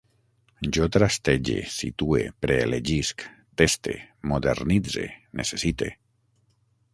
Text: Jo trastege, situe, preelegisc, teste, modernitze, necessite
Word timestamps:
Jo 0.77 0.85
trastege, 0.93 1.57
situe, 1.73 2.21
preelegisc, 2.45 3.27
teste, 3.63 3.99
modernitze, 4.33 5.05
necessite 5.43 5.93